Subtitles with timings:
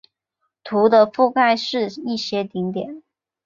[0.63, 3.03] 图的覆盖是一些顶点。